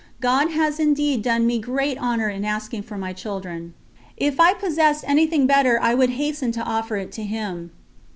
[0.19, 3.75] God has indeed done me great honour in asking for my children.
[4.17, 7.69] If I possessed anything better I would hasten to offer it to Him."